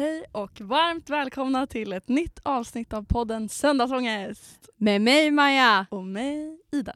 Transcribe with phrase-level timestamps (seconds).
[0.00, 4.68] Hej och varmt välkomna till ett nytt avsnitt av podden Söndagsångest.
[4.76, 5.86] Med mig Maja.
[5.90, 6.94] Och mig Ida.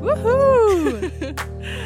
[0.00, 1.00] Woho!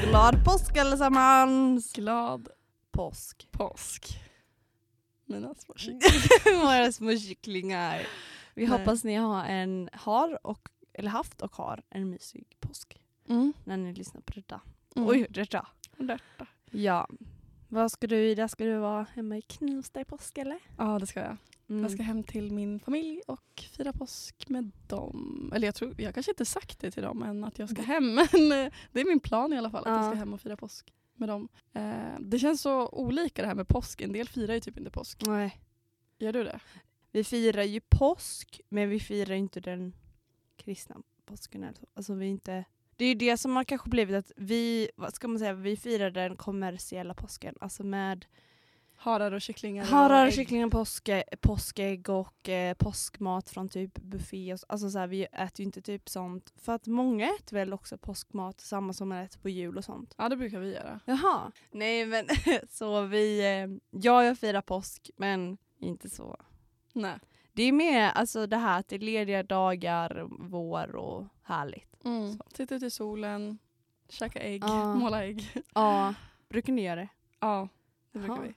[0.08, 1.92] Glad påsk allesammans!
[1.92, 2.48] Glad
[2.92, 3.48] Påsk.
[3.52, 4.27] påsk.
[5.28, 6.64] Mina små kycklingar.
[6.64, 8.06] Våra små kycklingar.
[8.54, 8.78] Vi Nej.
[8.78, 13.52] hoppas ni har, en, har och, eller haft och har en mysig påsk Mm.
[13.64, 14.60] när ni lyssnar på detta.
[14.96, 15.08] Mm.
[15.08, 15.66] Oj, detta.
[15.96, 16.46] Detta.
[16.70, 17.08] Ja.
[17.68, 18.48] Vad ska du Ida?
[18.48, 20.58] Ska du vara hemma i Knivsta i påsk eller?
[20.78, 21.36] Ja det ska jag.
[21.68, 21.82] Mm.
[21.82, 25.52] Jag ska hem till min familj och fira påsk med dem.
[25.54, 28.14] Eller jag tror, jag kanske inte sagt det till dem än att jag ska hem.
[28.32, 30.10] Men eh, det är min plan i alla fall att jag Ja.
[30.10, 31.48] ska hem och fira påsk med dem.
[31.72, 34.00] Eh, det känns så olika det här med påsk.
[34.00, 35.22] En del firar ju typ inte påsk.
[35.26, 35.60] Nej.
[36.18, 36.60] Gör du det?
[37.12, 39.92] Vi firar ju påsk men vi firar inte den
[40.56, 41.64] kristna påsken.
[41.64, 42.64] Alltså, alltså vi inte...
[42.96, 45.76] Det är ju det som har kanske blivit att vi, vad ska man säga, vi
[45.76, 47.54] firar den kommersiella påsken.
[47.60, 48.26] Alltså med
[49.00, 49.84] Harar och kycklingar?
[49.84, 50.34] harar, ägg.
[50.34, 54.52] kycklingar, påske, påskägg och eh, påskmat från typ buffé.
[54.52, 56.52] och så- Alltså så här, vi äter ju inte typ sånt.
[56.56, 60.14] För att många äter väl också påskmat samma som man äter på jul och sånt.
[60.18, 61.00] Ja det brukar vi göra.
[61.04, 61.52] Jaha.
[61.70, 62.24] Nej men
[62.70, 66.36] så vi, eh, ja jag firar påsk men inte så
[66.92, 67.18] Nej.
[67.52, 72.04] det är mer alltså det här att det är lediga dagar, vår och härligt.
[72.04, 72.32] Mm.
[72.38, 72.44] Så.
[72.54, 73.58] Sitta ute i solen,
[74.08, 74.94] käka ägg, Ja.
[74.94, 75.62] måla ägg.
[75.74, 76.14] Ja.
[76.48, 77.08] Brukar ni göra det?
[77.40, 77.68] Ja,
[78.12, 78.54] det brukar vi.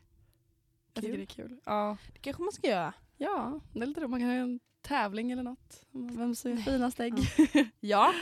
[0.93, 1.57] Jag tycker det är kul.
[1.65, 1.97] Ja.
[2.13, 2.93] Det kanske man ska göra.
[3.17, 4.09] ja, det är lite roligt.
[4.09, 5.83] Man kan ha en tävling eller något.
[5.91, 7.13] Vem som gör finast ägg.
[7.79, 8.13] Ja.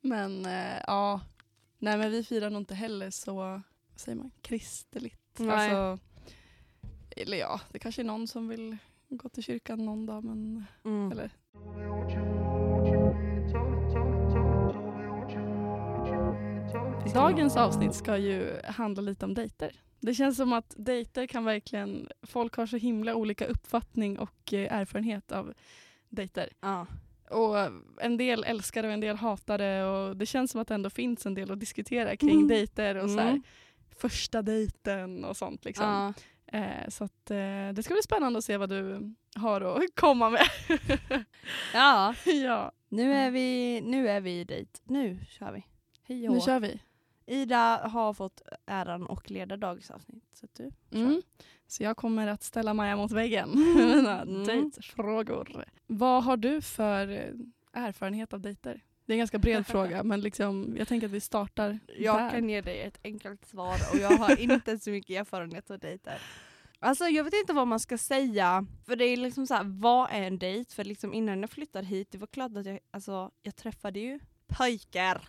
[0.00, 1.20] Men eh, ja,
[1.78, 3.62] nej men vi firar nog inte heller så, vad
[3.96, 5.38] säger man, kristeligt.
[5.38, 5.50] Nej.
[5.74, 6.04] Alltså,
[7.10, 8.76] eller ja, det kanske är någon som vill
[9.08, 11.12] gå till kyrkan någon dag men, Mm.
[11.12, 11.30] eller
[17.14, 19.72] Dagens avsnitt ska ju handla lite om dejter.
[20.06, 24.72] Det känns som att dejter kan verkligen, folk har så himla olika uppfattning och eh,
[24.78, 25.54] erfarenhet av
[26.08, 26.48] dejter.
[26.60, 26.86] Ja.
[27.30, 27.56] Och
[28.00, 30.74] en del älskar det och en del hatar det och det känns som att det
[30.74, 32.48] ändå finns en del att diskutera kring Mm.
[32.48, 33.42] dejter och så här, Mm.
[33.96, 35.64] första dejten och sånt.
[35.64, 35.86] Liksom.
[35.86, 36.58] Ja.
[36.58, 40.30] Eh, så att, eh, det ska bli spännande att se vad du har att komma
[40.30, 40.46] med.
[41.74, 42.14] ja.
[42.26, 44.82] ja, Nu är vi, nu är vi dit.
[44.84, 45.62] Nu kör vi.
[46.02, 46.80] Hej nu kör vi.
[47.26, 50.24] Ida har fått äran och leda dagens avsnitt.
[50.32, 50.70] Så du.
[50.98, 51.22] Mm.
[51.66, 54.44] Så jag kommer att ställa Maja mot väggen med mina Mm.
[54.44, 55.64] dejtfrågor.
[55.86, 58.80] Vad har du för eh, erfarenhet av dejter?
[59.06, 62.30] Det är en ganska bred fråga men liksom, jag tänker att vi startar Jag där.
[62.30, 66.18] kan ge dig ett enkelt svar och jag har inte så mycket erfarenhet av dejter.
[66.78, 68.66] Alltså jag vet inte vad man ska säga.
[68.86, 70.74] För det är liksom så här, vad är en dejt?
[70.74, 74.18] För liksom innan jag flyttade hit, det var klart att jag, alltså, jag träffade ju
[74.46, 75.28] pojkar.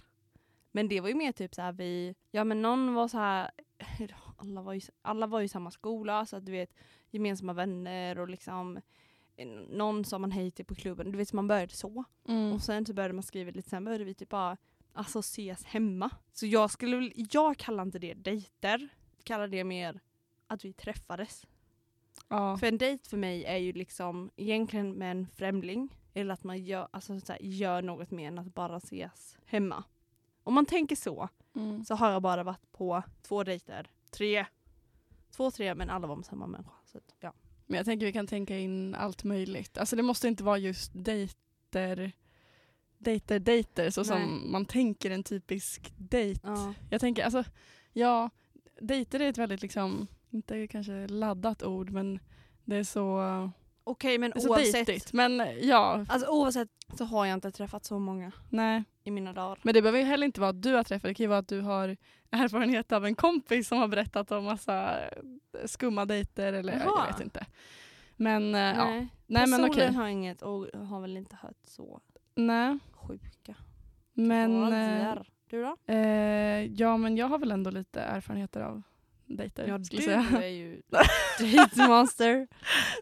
[0.78, 3.52] Men det var ju mer typ så här vi, ja men någon var så här,
[4.38, 6.74] alla var ju, alla var ju i samma skola så att du vet
[7.10, 8.80] gemensamma vänner och liksom
[9.70, 11.12] någon sa man hej till på klubben.
[11.12, 12.04] Du vet man började så.
[12.28, 12.54] Mm.
[12.54, 14.58] Och sen så började man skriva lite, sen började vi typ bara
[14.94, 16.10] alltså ses hemma.
[16.34, 18.90] Så jag skulle jag kallar inte det dejter,
[19.24, 20.00] kallar det mer
[20.48, 21.46] att vi träffades.
[22.28, 22.58] Ja.
[22.58, 26.64] För en dejt för mig är ju liksom egentligen med en främling, eller att man
[26.64, 29.84] gör, alltså så här, gör något mer än att bara ses hemma.
[30.48, 31.86] Om man tänker så, Mm.
[31.86, 34.46] så har jag bara varit på två dejter, tre,
[35.32, 36.72] två, tre, men alla var med samma människa.
[36.86, 37.34] Så ja.
[37.66, 39.78] Men jag tänker vi kan tänka in allt möjligt.
[39.78, 42.12] Alltså det måste inte vara just dejter,
[42.98, 44.08] dejter, dejter så Nej.
[44.08, 46.42] som man tänker en typisk dejt.
[46.44, 46.74] Ja.
[46.90, 47.44] Jag tänker alltså,
[47.94, 48.30] ja,
[48.82, 52.20] dejter är ett väldigt liksom, inte kanske laddat ord men
[52.66, 53.20] det är så,
[53.88, 55.14] Okej men så oavsett, dejtigt.
[55.14, 58.84] Men ja, alltså, oavsett så har jag inte träffat så många nej.
[59.04, 59.60] i mina dagar.
[59.64, 61.40] Men det behöver ju heller inte vara att du har träffat, det kan ju vara
[61.40, 61.98] att du har
[62.32, 65.10] erfarenhet av en kompis som har berättat om massa eh,
[65.66, 67.06] skumma dejter eller ja, Jaha.
[67.08, 67.46] jag vet inte.
[68.16, 69.94] Men eh, ja, Nej, nej men Personligen okej.
[69.96, 72.00] har inget och har väl inte hört så
[72.36, 73.56] Nej, sjuka.
[74.14, 75.30] men Åldrar.
[75.50, 75.94] Du då?
[75.94, 78.82] eh, ja men jag har väl ändå lite erfarenheter av
[79.28, 79.68] dejter.
[79.68, 80.26] Ja, du säga.
[80.44, 80.82] är ju
[81.40, 82.48] dejtmaster.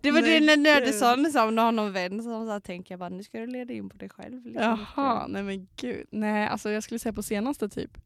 [0.01, 2.51] Det var Nej, det när du sa liksom, om du har någon vän som så
[2.51, 4.45] här, tänker jag bara nu ska du leda in på dig själv.
[4.45, 4.63] Liksom.
[4.95, 6.07] Jaha, nej men gud.
[6.11, 7.97] Nej, alltså jag skulle säga på senaste typ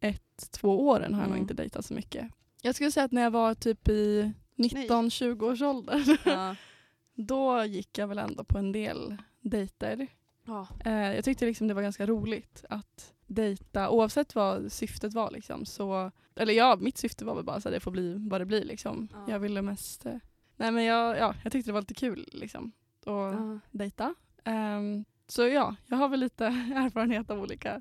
[0.00, 1.42] ett, två åren har jag nog Mm.
[1.42, 2.26] inte dejtat så mycket.
[2.62, 6.56] Jag skulle säga att när jag var typ i 19-20 års ålder, Ja.
[7.14, 10.06] då gick jag väl ändå på en del dejter.
[10.46, 10.68] Ja.
[10.84, 15.30] Eh, jag tyckte liksom det var ganska roligt att dejta oavsett vad syftet var.
[15.30, 18.44] Liksom, så, eller ja, mitt syfte var väl bara att det får bli vad det
[18.46, 18.64] blir.
[18.64, 19.08] Liksom.
[19.12, 19.24] Ja.
[19.32, 20.16] Jag ville mest eh,
[20.56, 23.58] Nej men jag, ja, jag tyckte det var lite kul liksom att Ja.
[23.70, 24.14] dejta.
[24.44, 27.80] Ehm, så ja, jag har väl lite erfarenhet av olika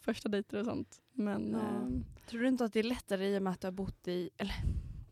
[0.00, 1.00] första dejter och sånt.
[1.12, 1.58] Men Ja.
[1.60, 4.08] ehm, Tror du inte att det är lättare i och med att du har bott
[4.08, 4.54] i, eller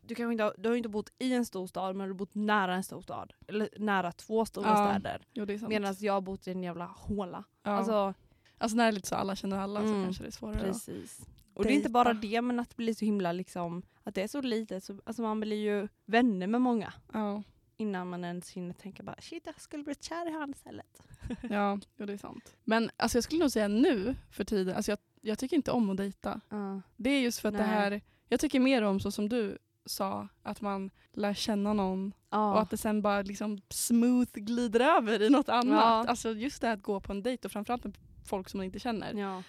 [0.01, 2.17] du, kanske inte har, du har inte bott i en stor stad men du har
[2.17, 3.33] bott nära en stor stad.
[3.47, 5.21] Eller nära två stora Ja, städer.
[5.33, 5.45] jo.
[5.67, 7.43] Medan jag har bott i en jävla håla.
[7.63, 7.71] ja.
[7.71, 8.13] alltså,
[8.61, 10.59] Alltså när det är lite så alla känner alla så Mm, kanske det är svårare.
[10.63, 11.19] precis.
[11.53, 14.21] Och det är inte bara det men att det blir så himla liksom, att det
[14.23, 14.83] är så litet.
[14.83, 16.93] Så, alltså man blir ju vänner med många.
[17.13, 17.43] Ja,
[17.77, 21.01] Innan man ens hinner tänka bara shit jag skulle bli kär i han istället.
[21.49, 22.55] ja jo, det är sant.
[22.63, 25.89] Men alltså, jag skulle nog säga nu för tiden, alltså, jag, jag tycker inte om
[25.89, 26.41] att dejta.
[26.49, 26.81] Ja.
[26.97, 27.69] Det är just för att det Nej.
[27.69, 32.53] här, jag tycker mer om så som du sa, att man lär känna någon Ja.
[32.53, 35.81] och att det sen bara liksom smooth glider över i något annat.
[35.83, 36.05] Ja.
[36.07, 37.97] Alltså just det här att gå på en dejt och framförallt med
[38.31, 39.13] folk som man inte känner.
[39.13, 39.43] ja.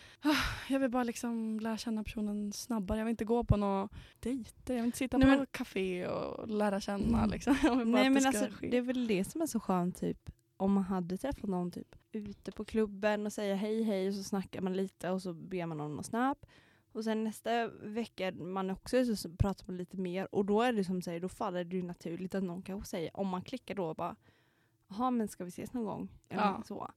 [0.68, 2.98] Jag vill bara liksom lära känna personen snabbare.
[2.98, 3.88] Jag vill inte gå på några
[4.20, 4.74] dejter.
[4.74, 7.18] Jag vill inte sitta Nej, på men- café och lära känna.
[7.18, 7.30] Mm.
[7.30, 7.56] Liksom.
[7.86, 10.84] Nej men det alltså det är väl det som är så skönt typ om man
[10.84, 14.76] hade träffat någon typ ute på klubben och säger hej hej och så snackar man
[14.76, 16.46] lite och så ber man om någon snap.
[16.92, 20.84] Och sen nästa vecka man också så pratar man lite mer och då är det
[20.84, 23.94] som säger, då faller det ju naturligt att någon kanske säger, om man klickar då
[23.94, 24.16] bara
[24.88, 26.08] jaha men ska vi ses någon gång?
[26.28, 26.62] Eller Ja.
[26.66, 26.90] så.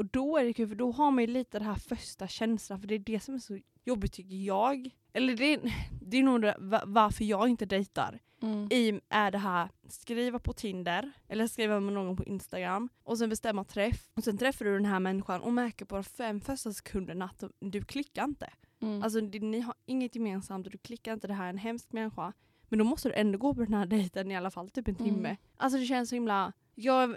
[0.00, 2.80] Och då är det kul för då har man ju lite den här första känslan
[2.80, 4.90] för det är det som är så jobbigt tycker jag.
[5.12, 5.60] Eller det är,
[6.02, 8.68] det är nog det, va- varför jag inte dejtar Mm.
[8.70, 13.28] i är det här skriva på Tinder eller skriva med någon på Instagram och sen
[13.30, 16.72] bestämma träff och sen träffar du den här människan och märker på de fem första
[16.72, 18.50] sekunderna att du klickar inte.
[18.82, 19.02] Mm.
[19.02, 21.92] Alltså det, ni har inget gemensamt och du klickar inte, det här är en hemsk
[21.92, 22.32] människa.
[22.68, 24.96] Men då måste du ändå gå på den här dejten i alla fall typ en
[24.96, 25.08] Mm.
[25.14, 25.36] timme.
[25.56, 27.16] Alltså det känns så himla, jag,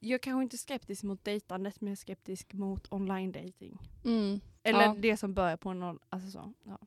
[0.00, 3.78] jag kanske inte är skeptisk mot dejtandet men jag är skeptisk mot online dating.
[4.04, 4.40] Mm.
[4.62, 4.94] Eller Ja.
[4.98, 6.52] det som börjar på noll- alltså så.
[6.64, 6.78] Ja.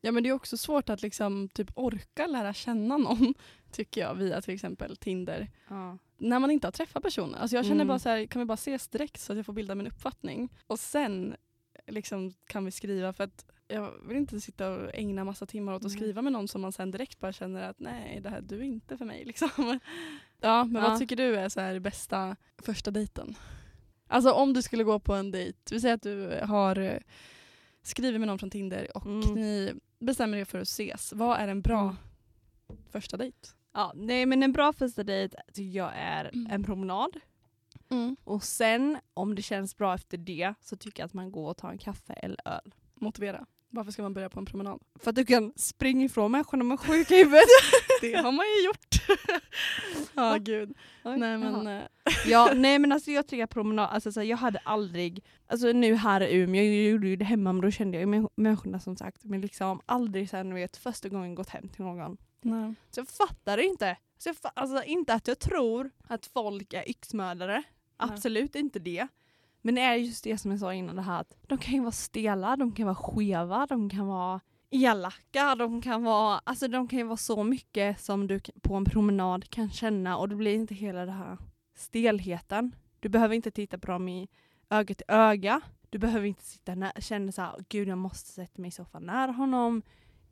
[0.00, 3.34] Ja men det är också svårt att liksom typ orka lära känna någon
[3.70, 5.50] tycker jag via till exempel Tinder.
[5.68, 5.98] Ja.
[6.18, 7.34] När man inte har träffat personen.
[7.34, 7.88] Alltså jag känner Mm.
[7.88, 10.48] bara så här, kan vi bara ses direkt så att jag får bilda min uppfattning.
[10.66, 11.36] Och sen
[11.86, 15.76] liksom kan vi skriva för att jag vill inte sitta och ägna massa timmar åt
[15.76, 15.96] att Nej.
[15.96, 18.62] skriva med någon som man sen direkt bara känner att nej det här du är
[18.62, 19.24] inte för mig.
[19.26, 19.80] Liksom.
[20.42, 20.88] Ja men Ja.
[20.88, 23.34] vad tycker du är så här bästa första dejten?
[24.08, 26.98] Alltså om du skulle gå på en dejt, vi säger att du har eh,
[27.82, 29.20] skrivit med någon från Tinder och Mm.
[29.34, 31.12] ni bestämmer er för att ses.
[31.12, 32.82] Vad är en bra Mm.
[32.90, 33.48] första dejt?
[33.74, 36.50] Ja, nej men en bra första dejt tycker jag är Mm.
[36.52, 37.16] en promenad.
[38.24, 41.56] Och sen om det känns bra efter det så tycker jag att man går och
[41.56, 42.74] tar en kaffe eller öl.
[42.94, 43.46] Motivera.
[43.74, 44.80] Varför ska man börja på en promenad?
[45.00, 47.42] För att du kan springa ifrån människor när man är sjuk i huvudet.
[48.00, 49.18] Det har man ju gjort.
[50.14, 50.38] Ja Va?
[50.38, 50.74] gud.
[51.04, 51.82] Oj, Nej men eh,
[52.26, 55.94] Ja, nej men alltså jag tycker att promenad, alltså så jag hade aldrig, alltså nu
[55.94, 58.80] här i Umeå, jag gjorde ju det hemma men då kände jag ju män- människorna
[58.80, 62.16] som sagt, men liksom aldrig sen vet första gången gått hem till någon.
[62.40, 62.74] nej.
[62.90, 63.96] Så jag fattar inte.
[64.18, 67.62] Så jag alltså inte att jag tror att folk är yxmördare,
[67.96, 69.08] absolut inte det.
[69.62, 71.80] Men det är just det som jag sa innan det här att de kan ju
[71.80, 76.88] vara stela, de kan vara skeva, de kan vara elaka, de kan vara, alltså de
[76.88, 80.54] kan ju vara så mycket som du på en promenad kan känna och det blir
[80.54, 81.38] inte hela det här
[81.76, 82.74] stelheten.
[83.00, 84.28] Du behöver inte titta på dem i
[84.70, 85.60] öga till öga.
[85.90, 89.06] Du behöver inte sitta nä- känna så här, gud jag måste sätta mig i soffan
[89.06, 89.82] nära honom.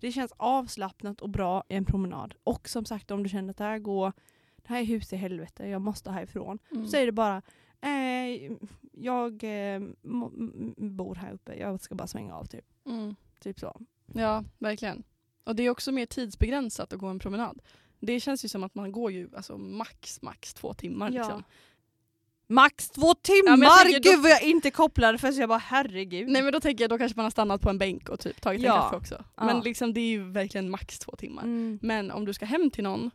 [0.01, 2.35] Det känns avslappnat och bra i en promenad.
[2.45, 4.13] Och som sagt om du känner att det här går,
[4.57, 6.59] det här är hus i helvete, jag måste härifrån.
[6.71, 6.87] Mm.
[6.87, 7.43] Så är det bara,
[7.81, 8.53] eh,
[8.93, 9.81] jag eh,
[10.77, 12.65] bor här uppe, jag ska bara svänga av typ.
[12.87, 13.15] Mm.
[13.41, 13.81] Typ så.
[14.15, 15.03] Ja, verkligen.
[15.45, 17.63] Och det är också mer tidsbegränsat att gå en promenad.
[18.01, 21.11] Det känns ju som att man går ju alltså, max, max två timmar.
[21.11, 21.23] Ja.
[21.23, 21.43] Liksom.
[22.47, 23.59] Max två timmar!
[23.67, 26.29] Ja, tänker då- Gud vad jag inte kopplade för så jag bara herregud.
[26.29, 28.41] Nej men då tänker jag då kanske man har stannat på en bänk och typ
[28.41, 28.75] tagit Ja.
[28.77, 29.25] en kaffe också.
[29.37, 29.45] Ja.
[29.45, 31.43] Men liksom, det är ju verkligen max två timmar.
[31.43, 31.79] Mm.
[31.83, 33.11] Men om du ska hem till någon,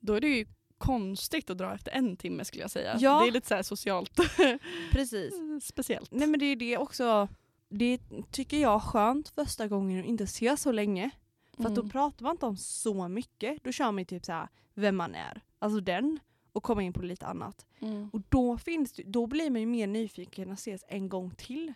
[0.00, 0.46] då är det ju
[0.78, 2.96] konstigt att dra efter en timme skulle jag säga.
[3.00, 3.20] Ja.
[3.20, 4.20] Det är lite så här socialt
[4.92, 5.34] Precis.
[5.62, 6.10] speciellt.
[6.12, 7.28] Nej men det är det också,
[7.68, 11.10] det tycker jag är skönt första gången att inte se så länge.
[11.56, 11.90] För att då Mm.
[11.90, 13.64] pratar man inte om så mycket.
[13.64, 15.40] Då kör man typ så här, vem man är.
[15.58, 16.18] Alltså den.
[16.52, 17.66] Och kommer in på lite annat.
[17.80, 18.10] Mm.
[18.12, 21.72] Och då, finns det, då blir man ju mer nyfiken att ses en gång till.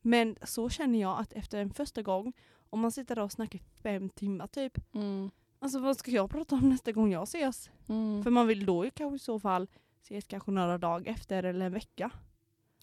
[0.00, 2.32] Men så känner jag att efter en första gång,
[2.70, 4.94] om man sitter där och snackar fem timmar typ.
[4.94, 5.30] Mm.
[5.64, 7.70] Alltså vad ska jag prata om nästa gång jag ses?
[7.88, 8.22] Mm.
[8.22, 9.68] För man vill då ju kanske i så fall
[10.02, 12.10] ses kanske några dagar efter eller en vecka.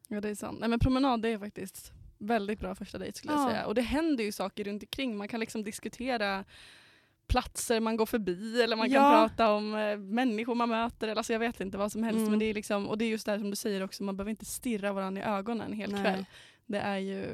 [0.07, 0.57] Ja det är sant.
[0.59, 3.49] Nej, men promenad det är faktiskt väldigt bra första dejt skulle jag Ja.
[3.49, 3.65] säga.
[3.65, 5.17] Och det händer ju saker runt omkring.
[5.17, 6.43] Man kan liksom diskutera
[7.27, 9.11] platser man går förbi eller man kan Ja.
[9.29, 11.07] prata om eh, människor man möter.
[11.07, 12.17] Eller, alltså jag vet inte vad som helst.
[12.19, 12.29] Mm.
[12.29, 14.29] Men det är liksom, och det är just det som du säger också, man behöver
[14.29, 16.01] inte stirra varandra i ögonen en hel Nej.
[16.01, 16.25] kväll.
[16.65, 17.25] Det är ju,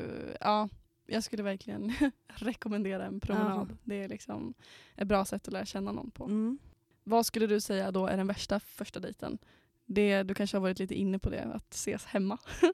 [0.42, 0.70] ja,
[1.08, 1.94] jag skulle verkligen
[2.28, 3.68] rekommendera en promenad.
[3.72, 3.76] Ja.
[3.84, 4.54] Det är liksom
[4.96, 6.24] ett bra sätt att lära känna någon på.
[6.26, 6.60] Mm.
[7.04, 9.38] vad skulle du säga då är den värsta första dejten?
[9.86, 12.38] Det, du kanske har varit lite inne på det, att ses hemma.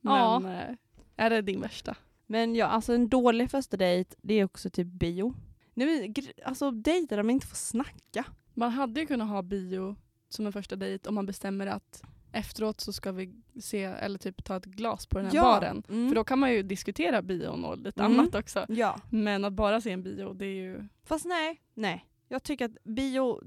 [0.00, 0.38] Ja.
[0.40, 0.76] Men eh,
[1.16, 1.96] är det din värsta?
[2.26, 5.34] Men ja, alltså en dålig första dejt, det är också typ bio.
[5.74, 8.24] Gr- alltså dejter där man inte får snacka.
[8.54, 9.96] Man hade ju kunnat ha bio
[10.28, 14.44] som en första dejt om man bestämmer att efteråt så ska vi se eller typ
[14.44, 15.82] ta ett glas på den här baren.
[15.88, 16.08] Mm.
[16.08, 18.18] För då kan man ju diskutera bion och lite Mm.
[18.20, 18.66] annat också.
[18.68, 19.00] Ja.
[19.10, 20.88] Men att bara se en bio, det är ju...
[21.04, 22.04] Fast nej, nej.
[22.28, 23.40] Jag tycker att bio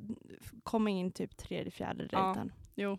[0.64, 2.52] kommer in typ tredje, fjärde Ja, dejten.
[2.76, 2.98] Jo.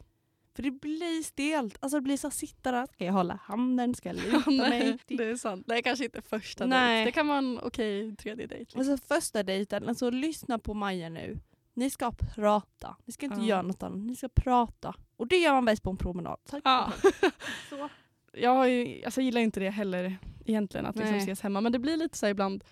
[0.54, 1.76] För det blir stelt.
[1.80, 4.58] Alltså det blir så sitta där, ska jag hålla handen, ska jag luta mig?
[4.70, 5.64] Nej, det är sant.
[5.68, 6.94] Det är kanske inte första Nej.
[6.96, 7.08] dejt.
[7.08, 8.58] Det kan vara en okej tredje dejt.
[8.58, 8.80] Liksom.
[8.80, 11.38] Alltså första dejten, alltså lyssna på Maja nu.
[11.74, 12.96] Ni ska prata.
[13.04, 13.46] Ni ska inte Ja.
[13.46, 14.94] göra något annat, ni ska prata.
[15.16, 16.38] Och det gör man bäst på en promenad.
[16.44, 16.62] Tack.
[16.64, 16.92] Ja.
[17.70, 17.88] Så.
[18.32, 21.60] Jag, ju, alltså, jag gillar inte det heller egentligen, att liksom ses hemma.
[21.60, 22.64] Men det blir lite så ibland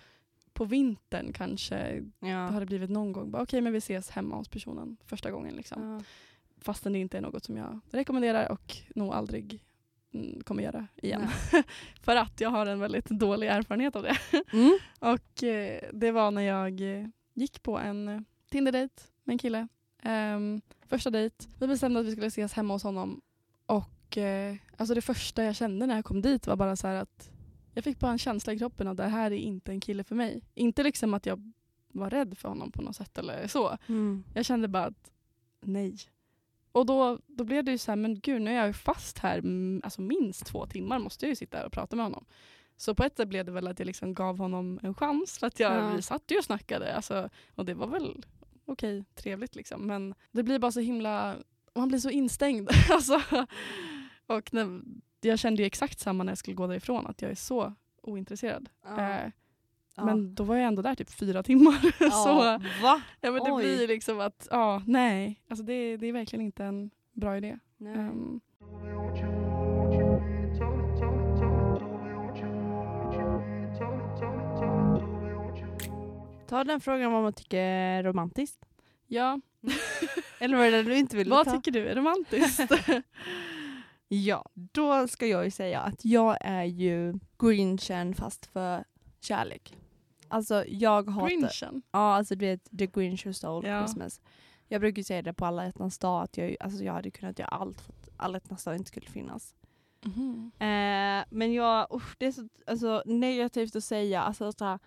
[0.53, 2.03] på vintern kanske.
[2.19, 2.47] Ja.
[2.47, 3.33] Har det blivit någon gång.
[3.35, 5.55] Okej, men vi ses hemma hos personen första gången.
[5.55, 5.83] Liksom.
[5.83, 6.01] Ja.
[6.61, 9.63] Fastän det inte är något som jag rekommenderar och nog aldrig
[10.13, 11.27] mm, kommer göra igen.
[12.01, 14.17] För att jag har en väldigt dålig erfarenhet av det.
[14.53, 14.77] Mm.
[14.99, 19.67] Och eh, det var när jag eh, gick på en eh, Tinder-dejt med en kille.
[20.03, 21.45] Ehm, första dejt.
[21.59, 23.21] Vi bestämde att vi skulle ses hemma hos honom.
[23.65, 27.29] Och eh, alltså det första jag kände när jag kom dit var bara så att
[27.73, 30.15] jag fick bara en känsla i kroppen att det här är inte en kille för
[30.15, 30.41] mig.
[30.53, 31.51] Inte liksom att jag
[31.93, 33.77] var rädd för honom på något sätt eller så.
[33.87, 34.23] Mm.
[34.33, 35.11] Jag kände bara att
[35.61, 35.97] nej.
[36.71, 39.17] Och då, då blev det ju så här, men gud nu är jag ju fast
[39.19, 39.37] här
[39.83, 42.25] alltså minst två timmar måste jag ju sitta här och prata med honom.
[42.77, 45.47] Så på ett sätt blev det väl att jag liksom gav honom en chans för
[45.47, 45.93] att jag, Ja.
[45.95, 48.25] vi satt ju och snackade alltså, och det var väl
[48.65, 49.87] okej, trevligt liksom.
[49.87, 51.35] Men det blir bara så himla,
[51.75, 52.69] man blir så instängd.
[52.89, 53.21] alltså,
[54.27, 54.81] och när,
[55.21, 58.69] jag kände ju exakt samma när jag skulle gå därifrån, att jag är så ointresserad.
[58.97, 59.31] Eh,
[59.95, 60.05] Ja.
[60.05, 61.81] Men då var jag ändå där typ fyra timmar.
[62.09, 62.61] så, ja.
[62.81, 63.01] Va?
[63.21, 63.63] Ja men det Oj.
[63.63, 65.41] blir liksom att, ja nej.
[65.49, 67.59] Alltså det, det är verkligen inte en bra idé.
[76.51, 78.65] Ta den frågan vad man tycker är romantiskt.
[79.07, 79.39] ja,
[80.39, 81.51] Eller var det du inte ville vad ta?
[81.51, 82.71] tycker du är romantiskt?
[84.07, 88.83] Ja, då ska jag ju säga att jag är ju grinchen fast för
[89.21, 89.77] kärlek.
[90.27, 91.27] Alltså jag hatar...
[91.27, 91.81] Grinchen.
[91.91, 93.79] Ja, alltså du vet the Grinch who stole Ja.
[93.87, 94.21] Christmas.
[94.67, 97.39] Jag brukar ju säga det på alla hjärtans dag att jag, alltså jag hade kunnat
[97.39, 99.55] göra allt för att alla hjärtans dag inte skulle finnas.
[100.05, 100.51] Mhm.
[100.59, 104.21] Eh, men jag, usch, det är så alltså, negativt att säga.
[104.21, 104.79] Alltså, så här,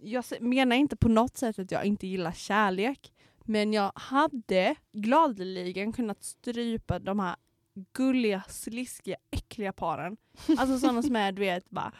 [0.00, 3.12] jag menar inte på något sätt att jag inte gillar kärlek.
[3.44, 7.36] Men jag hade gladeligen kunnat strypa de här
[7.92, 10.16] gulliga, sliskiga, äckliga paren.
[10.58, 11.92] Alltså sådana som är du vet bara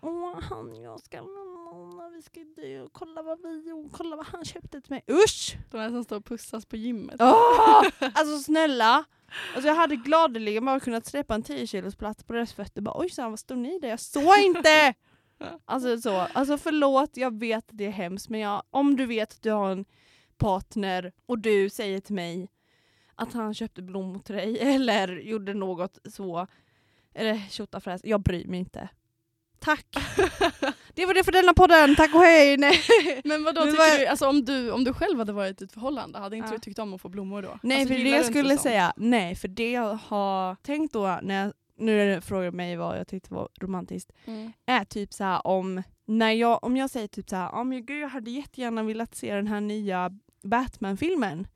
[0.00, 1.22] Åh han jag ska
[2.16, 5.04] vi ska dö och kolla vad vi och kolla vad han köpte till mig.
[5.10, 5.56] Usch!
[5.70, 7.16] De här som står och pussas på gymmet.
[7.20, 7.82] Åh!
[8.00, 9.04] Alltså snälla!
[9.54, 12.82] Alltså jag hade gladeligen bara kunnat släppa en 10 kilos plats på deras fötter.
[12.82, 13.88] Bara, Oj, så vad stod ni där?
[13.88, 14.94] Jag såg inte!
[15.64, 16.16] Alltså så.
[16.32, 19.50] Alltså förlåt, jag vet att det är hemskt men jag, om du vet att du
[19.50, 19.84] har en
[20.36, 22.48] partner och du säger till mig
[23.14, 26.46] att han köpte blommor till dig eller gjorde något så,
[27.14, 28.88] eller tjottafräs, jag bryr mig inte.
[29.58, 29.86] Tack!
[30.94, 32.56] det var det för denna podden, tack och hej!
[32.56, 32.80] Nej,
[33.24, 35.72] Men vadå, Men vad- du, alltså om du, om du själv hade varit i ett
[35.72, 36.52] förhållande, hade inte Ja.
[36.52, 37.58] du tyckt om att få blommor då?
[37.62, 41.44] nej alltså, för det jag skulle säga, nej för det jag har tänkt då när
[41.44, 44.52] jag, nu är det frågar mig vad jag tyckte var romantiskt, Mm.
[44.66, 48.02] är typ så här om, när jag, om jag säger typ så här, oh, gud
[48.02, 50.10] jag hade jättegärna velat se den här nya
[50.42, 51.46] Batman-filmen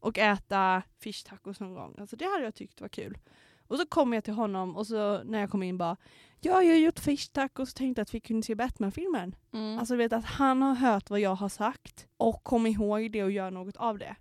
[0.00, 1.94] och äta fish tacos någon gång.
[1.98, 3.18] Alltså det hade jag tyckt var kul.
[3.66, 5.96] Och så kommer jag till honom och så när jag kom in bara,
[6.40, 9.34] ja jag har gjort fish tacos och tänkte att vi kunde se Batman-filmen.
[9.52, 9.78] Mm.
[9.78, 13.22] Alltså du vet att han har hört vad jag har sagt och kom ihåg det
[13.24, 14.16] och gör något av det.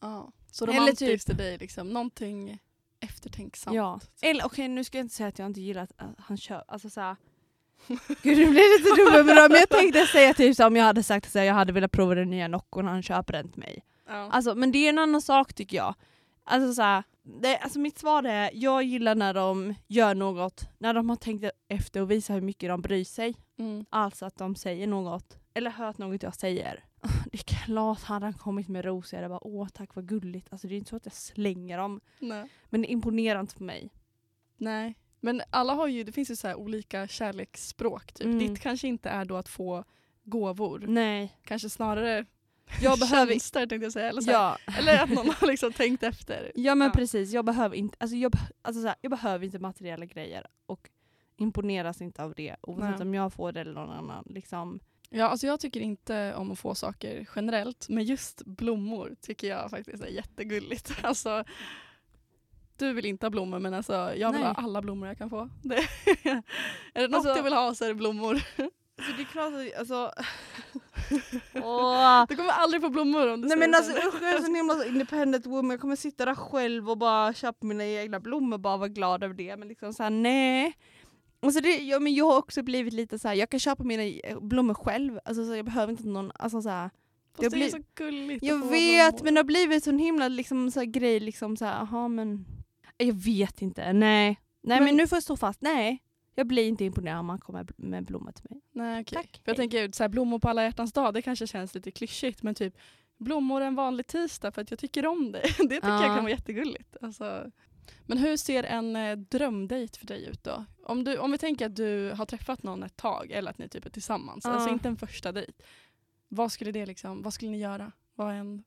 [0.00, 0.32] ja.
[0.52, 1.88] Så Eller romantiskt typ- till dig, liksom.
[1.88, 2.58] någonting
[3.00, 3.76] eftertänksamt.
[3.76, 4.00] Ja.
[4.22, 6.90] Eller okej nu ska jag inte säga att jag inte gillar att han kör, alltså
[6.90, 7.16] såhär
[8.22, 11.36] Gud det blir lite dumt men jag tänkte säga typ så om jag hade sagt
[11.36, 13.84] att jag hade velat prova den nya Noccon och han köper den till mig.
[14.08, 14.14] Ja.
[14.30, 15.94] Alltså men det är en annan sak tycker jag.
[16.44, 21.08] Alltså såhär, det, alltså mitt svar är, jag gillar när de gör något, när de
[21.08, 23.34] har tänkt efter och visar hur mycket de bryr sig.
[23.58, 23.84] Mm.
[23.90, 26.84] Alltså att de säger något, eller hört något jag säger.
[27.02, 30.48] Det är klart hade han kommit med rosor, jag hade bara åh tack vad gulligt.
[30.50, 32.00] Alltså det är inte så att jag slänger dem.
[32.18, 32.48] Nej.
[32.68, 33.90] Men det imponerar inte på mig.
[34.56, 34.94] Nej.
[35.20, 38.12] Men alla har ju, det finns ju så här olika kärleksspråk.
[38.12, 38.24] Typ.
[38.26, 38.38] Mm.
[38.38, 39.84] Ditt kanske inte är då att få
[40.24, 40.84] gåvor.
[40.88, 41.36] Nej.
[41.44, 42.26] Kanske snarare
[42.82, 44.08] Jag behöver tjänster tänkte jag säga.
[44.08, 46.52] Eller, så Ja, eller att någon har liksom tänkt efter.
[46.54, 46.92] ja men Ja.
[46.92, 47.32] precis.
[47.32, 50.90] Jag behöver inte, alltså jag, alltså så här, jag behöver inte materiella grejer och
[51.36, 54.24] imponeras inte av det oavsett om jag får det eller någon annan.
[54.30, 54.80] Liksom.
[55.12, 59.70] Ja, alltså jag tycker inte om att få saker generellt, men just blommor tycker jag
[59.70, 60.92] faktiskt är jättegulligt.
[61.02, 61.44] Alltså,
[62.76, 64.48] du vill inte ha blommor men alltså, jag vill Nej.
[64.50, 65.48] ha alla blommor jag kan få.
[65.62, 65.76] Det,
[66.94, 68.34] är det något Alltså- jag vill ha så är det blommor.
[69.06, 70.12] Så det är klart att, alltså...
[71.54, 72.24] Åh.
[72.28, 74.74] Du kommer aldrig få blommor om du Nej men alltså usch, jag är så himla
[74.74, 78.60] så independent woman, jag kommer sitta där själv och bara köpa mina egna blommor och
[78.60, 79.56] bara vara glad över det.
[79.56, 80.76] Men liksom såhär nej.
[81.42, 83.34] Alltså det, ja, men jag har också blivit lite så här.
[83.34, 85.18] jag kan köpa mina eh, blommor själv.
[85.24, 86.90] Alltså så jag behöver inte någon, alltså så här.
[87.32, 89.24] Fast jag det är blir- så gulligt Jag vet blommor.
[89.24, 92.44] men det har blivit sån himla liksom, så här, grej liksom så här, aha men.
[92.96, 94.40] Jag vet inte, nej.
[94.62, 96.02] Nej men, Men- nu får jag stå fast, nej.
[96.34, 98.60] Jag blir inte imponerad om man kommer med blommor till mig.
[98.72, 99.16] Nej, okej.
[99.16, 101.90] Tack, För jag tänker så här, blommor på alla hjärtans dag, det kanske känns lite
[101.90, 102.74] klyschigt men typ
[103.18, 105.40] blommor en vanlig tisdag för att jag tycker om det.
[105.58, 106.14] Det tycker jag Ja.
[106.14, 106.96] kan vara jättegulligt.
[107.02, 107.50] Alltså.
[108.06, 110.64] Men hur ser en eh, drömdejt för dig ut då?
[110.84, 113.68] Om, du, om vi tänker att du har träffat någon ett tag eller att ni
[113.68, 114.50] typ är tillsammans, Ja.
[114.50, 115.52] alltså inte en första dejt.
[116.28, 117.92] Vad skulle det liksom, vad skulle ni göra?
[118.14, 118.62] Vad är en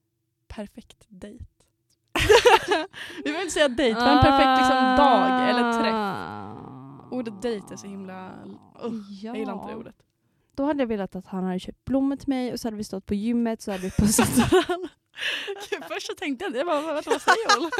[0.48, 1.44] perfekt dejt?
[3.16, 5.94] vi behöver inte säga dejt, är en perfekt liksom, dag eller träff?
[5.94, 7.08] Ah.
[7.10, 8.26] Ordet dejt är så himla...
[8.84, 10.02] Uh, Jag gillar inte det ordet.
[10.54, 12.84] Då hade jag velat att han hade köpt blommor till mig och så hade vi
[12.84, 14.88] stått på gymmet så hade vi pussat varandra.
[15.70, 17.70] Gud, Först så tänkte jag jag bara, vad, vad säger hon?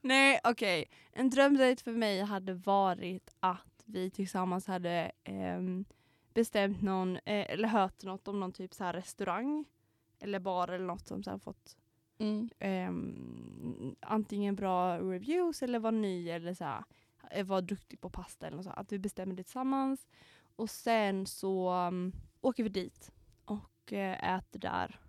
[0.02, 5.84] Nej okej, en drömdejt för mig hade varit att vi tillsammans hade ehm,
[6.34, 9.64] bestämt någon, eh, eller hört något om någon typ så här restaurang
[10.20, 11.76] eller bar eller något som så här fått
[12.18, 12.48] Mm.
[12.58, 16.84] ehm, antingen bra reviews eller var ny eller så här,
[17.30, 18.70] eh, var duktig på pasta eller något så.
[18.70, 20.08] Att vi bestämmer det tillsammans
[20.56, 23.10] och sen så um, åker vi dit
[23.44, 25.00] och eh, äter där.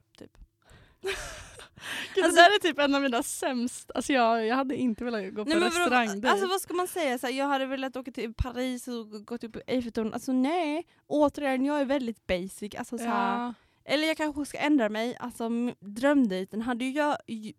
[1.13, 2.15] Typ.
[2.15, 5.03] Gud, Alltså- det där är typ en av mina sämst, alltså jag, jag hade inte
[5.03, 7.17] velat gå på Nej, men restaurang Alltså vad ska man säga?
[7.19, 10.13] Så här, jag hade velat åka till Paris och gått upp på Eiffeltornet.
[10.13, 12.75] Alltså nej, återigen jag är väldigt basic.
[12.75, 13.53] Alltså, så här, ja.
[13.85, 15.15] Eller jag kanske ska ändra mig.
[15.19, 17.13] Alltså, drömdejten hade ju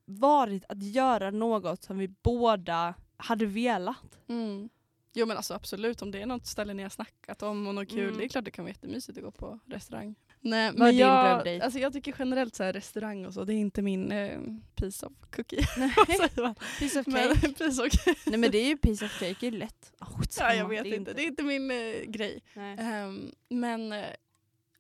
[0.05, 4.19] varit att göra något som vi båda hade velat.
[4.29, 4.69] mm.
[5.17, 7.89] Jo men alltså absolut, om det är något ställe ni har snackat om och något
[7.91, 8.17] kul, Mm.
[8.19, 10.15] det är klart det kan vara jättemysigt att gå på restaurang.
[10.45, 11.65] Nej, Vad är men din jag, drömdejt?
[11.65, 14.41] alltså jag tycker generellt så här, restaurang och så, det är inte min eh,
[14.75, 15.67] piece of cookie.
[15.79, 16.55] Nej, Vad säger man?
[16.79, 17.49] piece of Men, cake.
[17.59, 18.21] piece of cake.
[18.27, 19.93] Nej men det är ju piece of cake, det är ju lätt.
[20.01, 22.43] Oh, Ja, jag vet inte, det är inte min eh, grej.
[22.55, 24.05] Ehm, men eh,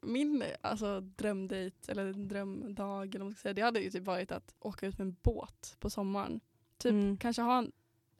[0.02, 4.32] min alltså, drömdejt, eller drömdag, eller vad man ska säga, det hade ju typ varit
[4.32, 6.40] att åka ut med en båt på sommaren.
[6.78, 7.16] Typ Mm.
[7.16, 7.72] kanske ha en,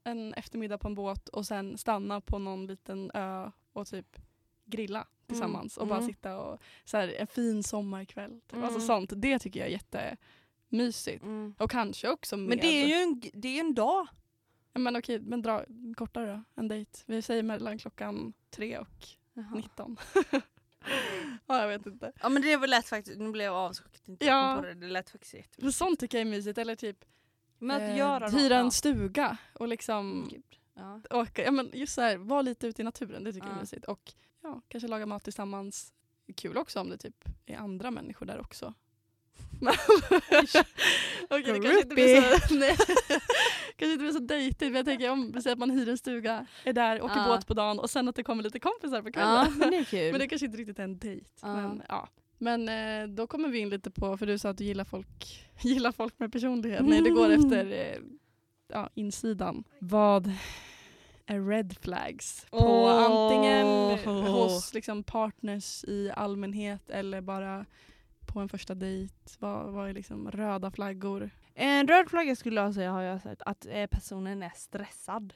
[0.04, 4.16] en eftermiddag på en båt och sen stanna på någon liten ö och typ
[4.64, 6.09] grilla tillsammans och bara Mm.
[6.09, 8.40] sitta och så här, en fin sommarkväll.
[8.46, 8.55] Typ.
[8.59, 8.81] Alltså Mm.
[8.87, 11.22] sånt, det tycker jag är jättemysigt.
[11.22, 11.55] Mm.
[11.59, 12.48] Och kanske också med...
[12.48, 14.07] Men det är ju en, det är en dag.
[14.74, 15.64] Men okej, men dra
[15.96, 16.98] kortare då, en dejt.
[17.07, 19.07] Vi säger mellan klockan tre och
[19.55, 19.96] 19.
[21.46, 22.12] ja, jag vet inte.
[22.22, 23.74] Ja men det var lätt faktiskt, nu blev jag
[24.07, 24.57] inte Ja.
[24.61, 24.74] på det.
[24.74, 25.62] Det lät faktiskt jättemycket.
[25.62, 26.59] Men sånt tycker jag är mysigt.
[26.59, 27.05] Eller typ
[27.59, 28.35] Men att eh, göra något.
[28.35, 28.70] hyra en ja.
[28.70, 30.44] stuga och liksom Gud.
[30.74, 31.00] Ja.
[31.11, 33.24] åka, ja, men just så här, vara lite ute i naturen.
[33.24, 33.57] Det tycker jag Ja.
[33.57, 33.85] är mysigt.
[33.85, 34.12] Och
[34.44, 35.92] ja, kanske laga mat tillsammans.
[36.37, 38.74] Kul också om det typ är andra människor där också.
[41.30, 42.76] Okej, det kanske inte blir så, nej,
[43.76, 46.46] kanske inte blir så dejtigt men jag tänker om säger att man hyr en stuga,
[46.64, 47.26] är där, åker Ja.
[47.26, 49.59] båt på dagen och sen att det kommer lite kompisar på ja kvällen.
[49.59, 50.11] men det är kul.
[50.12, 51.26] Men det kanske inte riktigt är en dejt.
[51.42, 51.54] Ja.
[51.54, 52.09] Men, ja.
[52.38, 55.48] men eh, då kommer vi in lite på, för du sa att du gillar folk,
[55.61, 56.85] gillar folk med personlighet.
[56.85, 57.98] Nej, det går efter eh,
[58.68, 59.64] ja, insidan.
[59.78, 60.33] Vad
[61.26, 62.46] red flags?
[62.50, 63.04] På Åh.
[63.04, 63.66] antingen
[64.26, 67.66] hos liksom, partners i allmänhet eller bara
[68.26, 69.14] på en första dejt.
[69.38, 71.30] Vad, vad är liksom röda flaggor?
[71.54, 75.34] En röd flagga skulle jag säga har jag sett att eh, personen är stressad.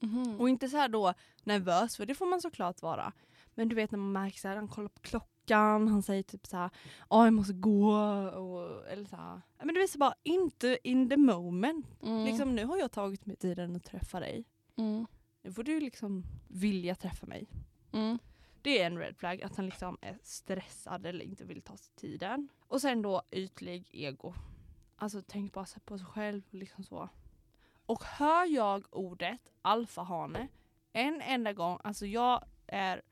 [0.00, 0.40] Mhm.
[0.40, 3.12] Och inte så här då nervös, för det får man såklart vara.
[3.54, 6.56] Men du vet när man märker att han kollar på klockan, han säger typ så
[6.56, 6.70] här,
[7.10, 7.92] ja jag måste gå.
[8.28, 9.40] Och, eller så här.
[9.62, 11.86] Men du så bara inte in the moment.
[12.02, 12.24] Mm.
[12.24, 14.44] Liksom, nu har jag tagit mig tiden att träffa dig.
[14.80, 15.06] Mm.
[15.42, 17.48] Nu får du liksom vilja träffa mig.
[17.92, 18.18] Mm.
[18.62, 21.92] Det är en red flag, att han liksom är stressad eller inte vill ta sig
[21.96, 22.48] tiden.
[22.60, 24.34] Och sen då ytlig ego.
[24.96, 26.42] Alltså tänk bara på sig själv.
[26.50, 27.08] Liksom så.
[27.86, 30.48] Och hör jag ordet alfahane
[30.92, 33.02] en enda gång, alltså jag är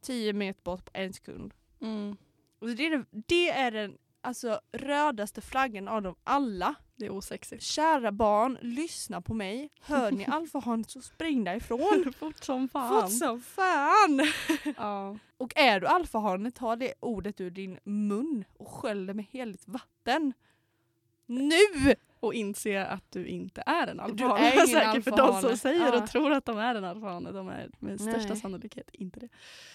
[0.00, 1.54] tio meter bort på en sekund.
[1.80, 2.16] Mm.
[2.58, 6.74] Och det, är, det är den alltså, rödaste flaggan av dem alla.
[6.98, 7.62] Det är osexigt.
[7.62, 9.70] Kära barn, lyssna på mig.
[9.80, 12.12] Hör ni alfahanet så spring därifrån.
[12.18, 13.02] Fort som fan.
[13.02, 14.20] Fort som fan!
[14.76, 15.18] Ja.
[15.36, 19.68] Och är du alfahane, ta det ordet ur din mun och skölj det med heligt
[19.68, 20.32] vatten.
[21.26, 21.94] Nu!
[22.20, 24.48] Och inse att du inte är en Du alfahane.
[24.48, 26.02] är ingen Säkert för de som säger Ja.
[26.02, 27.32] och tror att de är en alfahane.
[27.32, 28.36] De är med största Nej.
[28.40, 29.28] sannolikhet inte det.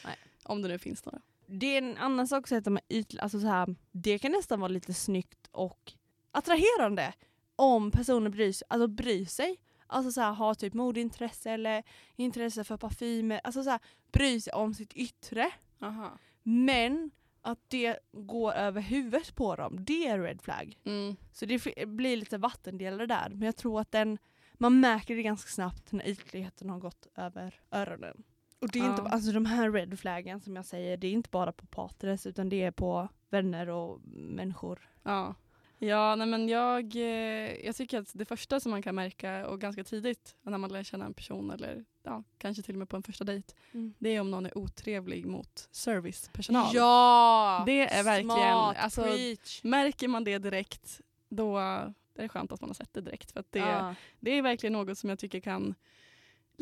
[0.05, 0.15] Nej.
[0.43, 1.21] Om det nu finns några.
[1.47, 4.19] det är en annan sak att säga att de är ytliga, alltså så här, det
[4.19, 5.93] kan nästan vara lite snyggt och
[6.32, 7.13] attraherande
[7.56, 8.65] om personen bryr sig.
[8.70, 9.58] Alltså bryr sig.
[9.88, 11.84] Alltså så här, ha typ modintresse eller
[12.15, 13.41] intresse för parfymer.
[13.44, 13.80] Alltså så här,
[14.12, 15.52] bry sig om sitt yttre.
[15.82, 16.12] Aha.
[16.44, 20.78] Men att det går över huvudet på dem, det är red flag.
[20.84, 21.15] Mm.
[21.32, 23.30] Så det blir lite vattendelare där.
[23.30, 24.17] Men jag tror att den,
[24.54, 28.24] man märker det ganska snabbt när ytligheten har gått över öronen.
[28.60, 28.89] Och det är Ja.
[28.89, 32.26] inte, alltså de här red flaggen som jag säger, det är inte bara på partners
[32.26, 34.89] utan det är på vänner och människor.
[35.04, 35.36] Ja.
[35.84, 39.62] Ja, nej men jag, eh, jag tycker att det första som man kan märka och
[39.62, 42.96] ganska tidigt när man lär känna en person eller ja, kanske till och med på
[42.98, 43.54] en första dejt,
[44.00, 46.70] det är om någon är otrevlig mot servicepersonal.
[46.76, 47.63] Ja!
[47.65, 49.63] Det är verkligen- Smart, alltså, preach.
[49.63, 53.32] Märker man det direkt, då är det skönt att man har sett det direkt.
[53.32, 53.96] För att det, Ja.
[54.20, 55.76] det är verkligen något som jag tycker kan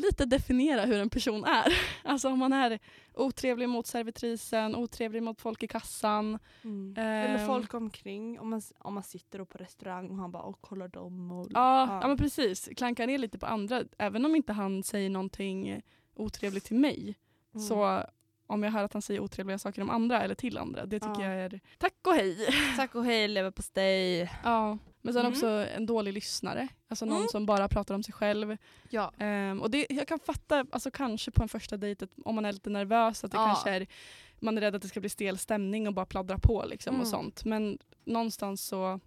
[0.00, 1.72] lite definiera hur en person är.
[2.04, 2.78] Alltså om man är
[3.14, 6.38] otrevlig mot servitrisen, otrevlig mot folk i kassan.
[6.64, 6.94] Mm.
[6.98, 7.30] Ehm.
[7.30, 10.88] Eller folk omkring, om man, om man sitter på restaurang och han bara och kollar
[10.88, 11.30] dem.
[11.32, 12.08] Och, Ja, ja.
[12.08, 12.68] men precis.
[12.76, 13.82] Klankar ner lite på andra.
[13.98, 15.82] Även om inte han säger någonting
[16.14, 17.14] otrevligt till mig.
[17.54, 17.66] Mm.
[17.66, 18.02] Så
[18.46, 21.20] om jag hör att han säger otrevliga saker om andra eller till andra, det tycker
[21.20, 21.34] Ja.
[21.34, 22.36] jag är tack och hej.
[22.76, 24.30] Tack och hej leverpastej.
[24.44, 24.78] Ja.
[25.02, 25.32] Men sen Mm.
[25.32, 26.68] också en dålig lyssnare.
[26.88, 27.28] Alltså någon Mm.
[27.28, 28.56] som bara pratar om sig själv.
[28.90, 29.12] Ja.
[29.18, 32.52] Ehm, och det, jag kan fatta, alltså kanske på en första dejt, om man är
[32.52, 33.46] lite nervös, att det Ja.
[33.46, 33.86] kanske är,
[34.40, 37.00] man är rädd att det ska bli stel stämning och bara pladdra på liksom och
[37.00, 37.10] Mm.
[37.10, 37.44] sånt.
[37.44, 39.00] Men någonstans så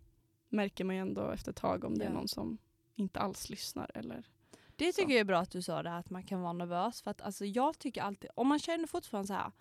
[0.49, 2.15] märker man ju ändå efter ett tag om det är Ja.
[2.15, 2.57] någon som
[2.95, 4.23] inte alls lyssnar eller
[4.75, 5.01] Det Så.
[5.01, 7.01] tycker jag är bra att du sa det här, att man kan vara nervös.
[7.01, 9.51] För att alltså, jag tycker alltid, om man känner fortfarande så här.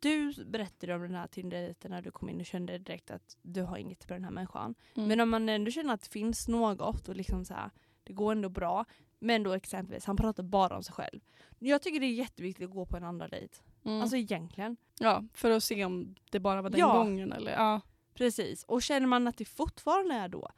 [0.00, 3.62] Du berättade om den här Tinder-dejten när du kom in och kände direkt att du
[3.62, 4.74] har inget med den här människan.
[4.96, 5.08] Mm.
[5.08, 7.70] Men om man ändå känner att det finns något och liksom så här,
[8.04, 8.84] det går ändå bra.
[9.18, 11.20] Men då exempelvis, han pratar bara om sig själv.
[11.58, 13.54] Jag tycker det är jätteviktigt att gå på en andra dejt.
[13.84, 14.00] Mm.
[14.00, 14.76] Alltså egentligen.
[14.98, 16.92] ja, för att se om det bara var den Ja.
[16.98, 17.80] gången eller ja.
[18.14, 18.64] Precis.
[18.64, 20.48] Och känner man att det fortfarande är då,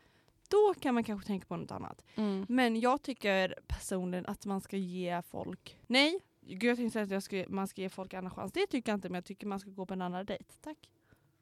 [0.49, 2.05] då kan man kanske tänka på något annat.
[2.15, 2.47] Mm.
[2.49, 5.79] Men jag tycker personligen att man ska ge folk...
[5.87, 8.53] Nej, gud jag tänkte att jag ska, man ska ge folk en annan chans.
[8.53, 10.45] Det tycker jag inte, men jag tycker man ska gå på en annan dejt.
[10.61, 10.77] Tack.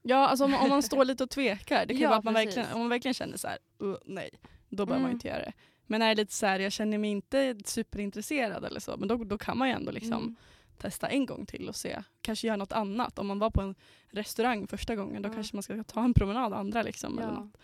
[0.02, 2.34] Ja, alltså om, om man står lite och tvekar, det kan Ja, vara att man
[2.34, 2.56] precis.
[2.56, 4.30] verkligen, om man verkligen känner så här, "Uh, nej,
[4.68, 5.08] då man Mm.
[5.08, 5.52] ju inte göra det.
[5.86, 9.16] Men är det lite så här, jag känner mig inte superintresserad eller så, men då,
[9.16, 10.36] då kan man ju ändå liksom Mm.
[10.78, 12.02] testa en gång till och se.
[12.20, 13.18] Kanske göra något annat.
[13.18, 13.74] Om man var på en
[14.08, 15.32] restaurang första gången, då Ja.
[15.34, 17.18] kanske man ska ta en promenad andra liksom.
[17.18, 17.34] Eller Ja.
[17.40, 17.56] något.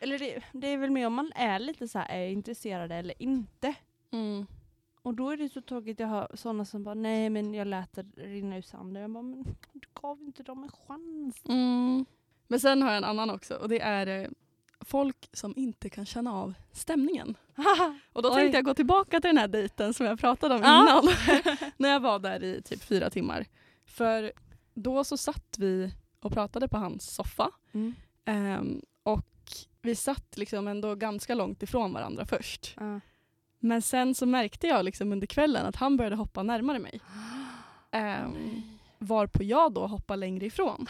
[0.00, 3.22] Eller det, det är väl mer om man är lite så här, är intresserad eller
[3.22, 3.74] inte.
[5.02, 7.92] Och då är det så tråkigt jag hör sådana som bara nej men jag lät
[7.92, 9.02] det rinna ur sanden.
[9.02, 11.42] Jag bara men du gav inte dem en chans.
[11.48, 12.04] Mm.
[12.48, 14.28] Men sen har jag en annan också och det är eh,
[14.80, 17.36] folk som inte kan känna av stämningen.
[18.12, 18.34] Och då Oj.
[18.34, 21.00] tänkte jag gå tillbaka till den här dejten som jag pratade om Ja.
[21.02, 21.14] innan.
[21.76, 23.46] när jag var där i typ fyra timmar.
[23.86, 24.32] För
[24.74, 27.50] då så satt vi och pratade på hans soffa.
[27.72, 27.94] Mm.
[28.24, 29.26] Ehm, och
[29.82, 32.76] vi satt liksom ändå ganska långt ifrån varandra först.
[32.80, 33.00] Ja.
[33.64, 37.00] Men sen så märkte jag liksom under kvällen att han började hoppa närmare mig.
[37.94, 38.62] Um,
[38.98, 40.86] varpå jag då hoppade längre ifrån.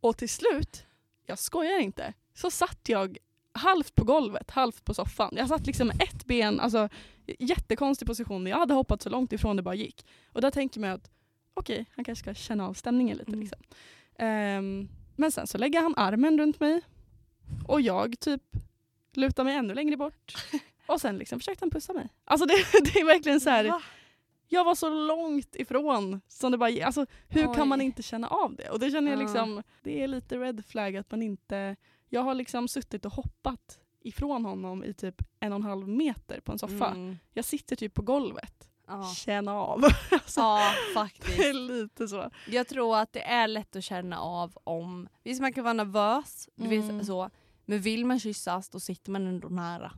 [0.00, 0.86] Och till slut,
[1.26, 3.18] jag skojar inte, så satt jag
[3.52, 5.34] halvt på golvet, halvt på soffan.
[5.36, 6.88] Jag satt liksom med ett ben, alltså
[7.38, 8.46] jättekonstig position.
[8.46, 10.06] Jag hade hoppat så långt ifrån det bara gick.
[10.32, 11.10] Och där tänker man att
[11.54, 13.30] okej, han kanske ska känna av stämningen lite.
[13.30, 13.40] Mm.
[13.40, 13.58] Liksom.
[14.18, 16.80] Ehm, men sen så lägger han armen runt mig
[17.66, 18.42] och jag typ
[19.12, 20.34] lutar mig ännu längre bort.
[20.86, 22.08] Och sen liksom försökte han pussa mig.
[22.24, 22.54] Alltså det,
[22.92, 23.64] det är verkligen så här.
[23.64, 23.82] Va?
[24.48, 26.20] Jag var så långt ifrån.
[26.28, 27.54] Som det bara, alltså, hur Oj.
[27.54, 28.70] kan man inte känna av det?
[28.70, 29.22] Och det känner jag Ja.
[29.22, 31.76] liksom, det är lite red flag att man inte...
[32.08, 36.40] Jag har liksom suttit och hoppat ifrån honom i typ en och en halv meter
[36.40, 36.86] på en soffa.
[36.90, 37.16] Mm.
[37.32, 38.68] Jag sitter typ på golvet.
[38.86, 39.04] Ja.
[39.16, 39.84] Känna av.
[40.10, 41.54] alltså, ja det är faktiskt.
[41.54, 42.30] lite så.
[42.48, 46.48] Jag tror att det är lätt att känna av om, visst man kan vara nervös,
[46.54, 46.98] du Mm.
[46.98, 47.30] vet, så,
[47.64, 49.92] men vill man kyssas då sitter man ändå nära.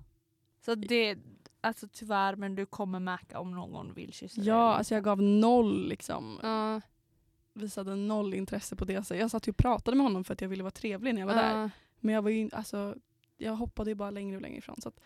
[0.68, 1.18] Så det,
[1.60, 4.48] alltså tyvärr men du kommer märka om någon vill kyssa dig.
[4.48, 6.38] Ja, alltså jag gav noll liksom.
[6.42, 6.80] Ja,
[7.54, 9.04] Visade noll intresse på det.
[9.04, 11.20] Så jag satt ju och pratade med honom för att jag ville vara trevlig när
[11.20, 11.60] jag var där.
[11.60, 11.70] ja.
[12.00, 12.94] Men jag var ju alltså,
[13.38, 14.80] jag hoppade ju bara längre och längre ifrån.
[14.80, 15.00] Så att,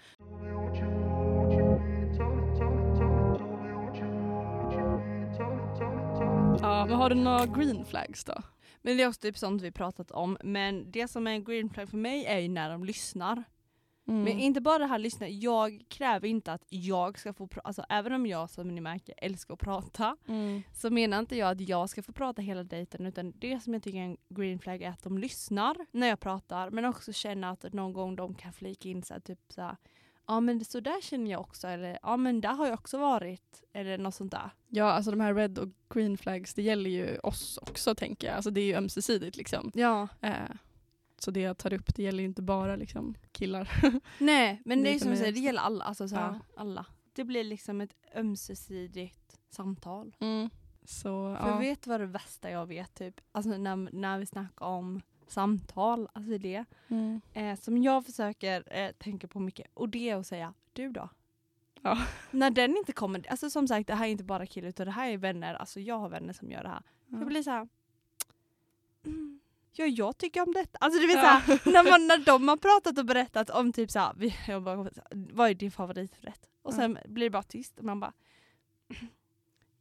[6.62, 8.34] ja, men har du några green flags då?
[8.82, 10.38] Men det är också typ sånt vi pratat om.
[10.44, 13.44] Men det som är en green flag för mig är ju när de lyssnar.
[14.08, 14.22] Mm.
[14.24, 17.84] Men inte bara det här lyssna, jag kräver inte att jag ska få prata, alltså
[17.88, 20.62] även om jag som ni märker älskar att prata Mm.
[20.72, 23.82] så menar inte jag att jag ska få prata hela dejten utan det som jag
[23.82, 27.48] tycker är en green flag är att de lyssnar när jag pratar men också känner
[27.52, 29.76] att någon gång de kan flika in så här, typ så här,
[30.26, 33.62] ja men så där känner jag också, eller ja men där har jag också varit,
[33.72, 34.50] eller något sånt där.
[34.68, 38.36] Ja, alltså de här red och green flags, det gäller ju oss också tänker jag.
[38.36, 39.70] Alltså det är ju ömsesidigt liksom.
[39.74, 40.08] Ja.
[40.20, 40.32] Eh,
[41.22, 43.70] så det jag tar upp, det gäller inte bara liksom killar.
[44.18, 45.84] Nej, men det, Det är som du säger, det gäller alla.
[45.84, 46.38] Alltså, så Ja.
[46.56, 46.86] alla.
[47.12, 50.16] Det blir liksom ett ömsesidigt samtal.
[50.84, 51.58] Så För ja.
[51.58, 52.94] vet vad det värsta jag vet?
[52.94, 53.20] Typ?
[53.32, 56.64] Alltså när, när vi snackar om samtal, alltså det.
[56.88, 57.20] Mm.
[57.32, 59.66] Eh, som jag försöker eh, tänka på mycket.
[59.74, 61.08] Och det är att säga, du då?
[61.82, 61.98] Ja.
[62.30, 64.92] När den inte kommer, alltså som sagt det här är inte bara killar utan det
[64.92, 66.82] här är vänner, alltså jag har vänner som gör det här.
[67.06, 67.68] Jag blir så här.
[69.04, 69.40] Mm,
[69.72, 70.78] ja jag tycker om detta.
[70.80, 71.22] Alltså du vet Ja.
[71.22, 74.36] så här, när, man, när de har pratat och berättat om typ så här, vi,
[74.48, 76.48] jag bara, vad är din favoriträtt?
[76.62, 78.12] Och sen blir det bara tyst och man bara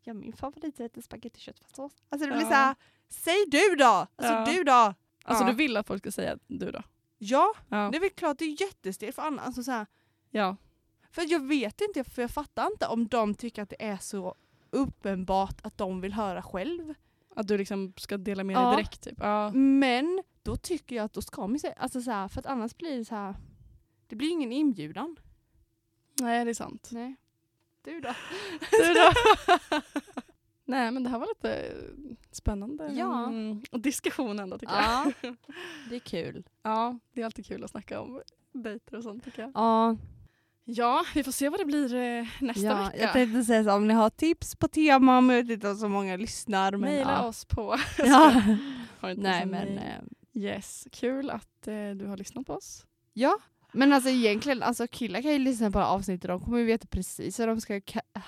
[0.03, 1.91] Ja min favoriträtt är spagetti köttfärssås.
[2.09, 2.49] Alltså det blir Ja.
[2.49, 2.75] så här,
[3.09, 3.85] säg du då!
[3.85, 4.45] Alltså Ja.
[4.45, 4.93] du då!
[5.23, 6.81] Alltså du vill att folk ska säga du då?
[7.17, 7.89] Ja, Ja.
[7.91, 9.45] det är väl klart det är jättestelt för annars.
[9.45, 9.85] Alltså så här,
[10.29, 10.55] ja.
[11.11, 14.35] för jag vet inte, för jag fattar inte om de tycker att det är så
[14.69, 16.93] uppenbart att de vill höra själv.
[17.41, 18.67] Att du liksom ska dela med Ja.
[18.67, 19.17] dig direkt typ.
[19.19, 19.51] Ja.
[19.53, 22.75] Men då tycker jag att då ska man säga, alltså så här, för att annars
[22.77, 23.35] blir det så här,
[24.07, 25.15] det blir ingen inbjudan.
[26.21, 26.89] Nej det är sant.
[26.91, 27.15] Nej.
[27.83, 28.13] Du då?
[28.71, 29.11] Du då?
[30.65, 31.75] Nej men det här var lite
[32.31, 32.91] spännande.
[32.93, 33.25] Ja.
[33.27, 33.63] Mm.
[33.71, 35.13] Och diskussion ändå tycker jag.
[35.21, 35.33] Ja,
[35.89, 36.43] det är kul.
[36.63, 39.51] Ja, det är alltid kul att snacka om dejter och sånt tycker jag.
[39.55, 39.97] Ja,
[40.65, 42.97] Ja, vi får se vad det blir eh, nästa ja vecka.
[42.97, 45.75] jag tänkte säga så om ni har tips på tema, men jag vet inte om
[45.75, 46.71] så många lyssnar.
[46.71, 47.23] Men, Maila ja.
[47.27, 47.75] oss på...
[47.97, 48.41] Ja.
[49.17, 49.99] Nej men, eh,
[50.33, 52.85] Yes, kul att eh, du har lyssnat på oss.
[53.13, 53.37] ja.
[53.73, 57.39] Men alltså egentligen, alltså killar kan ju lyssna på avsnittet, de kommer ju veta precis
[57.39, 58.21] hur de ska ka-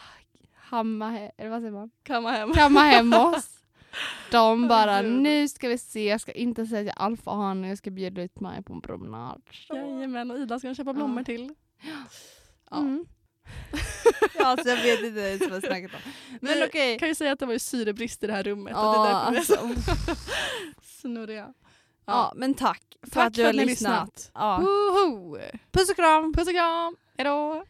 [0.55, 1.91] hamma, eller vad säger man?
[2.03, 2.51] Kamma hem.
[2.53, 3.49] kamma hem oss.
[4.31, 8.21] De bara, nu ska vi se, jag ska inte säga till alfahanen, jag ska bjuda
[8.21, 9.41] ut mig på en promenad.
[9.69, 11.53] Jajamän, och Ida ska köpa blommor till.
[12.71, 12.77] Ja.
[12.77, 13.05] Mm.
[14.37, 16.11] ja, alltså jag vet inte ens vad jag snackat om.
[16.41, 16.99] Men Vi okej.
[16.99, 18.73] kan ju säga att det var ju syrebrist i det här rummet.
[18.75, 20.15] Ja, att det är därför vi är alltså, så
[21.01, 21.53] snurriga.
[22.05, 24.31] ja, men tack för Tack att du har ni lyssnat.
[24.33, 24.63] Ja.
[25.71, 26.33] Puss och kram!
[26.33, 26.95] Puss och kram!
[27.17, 27.65] Hejdå!